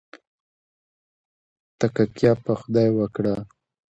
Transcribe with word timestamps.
تککیه 1.79 2.33
په 2.43 2.51
خدای 2.59 2.89
وکړئ 2.93 3.37